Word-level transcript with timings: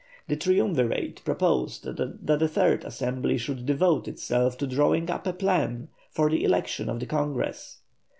The 0.27 0.35
Triumvirate 0.35 1.23
proposed 1.25 1.83
that 1.83 2.41
a 2.41 2.47
third 2.47 2.83
Assembly 2.83 3.37
should 3.37 3.67
devote 3.67 4.07
itself 4.07 4.57
to 4.57 4.65
drawing 4.65 5.11
up 5.11 5.27
a 5.27 5.33
plan 5.33 5.89
for 6.09 6.27
the 6.27 6.43
election 6.43 6.89
of 6.89 6.99
the 6.99 7.05
Congress. 7.05 7.81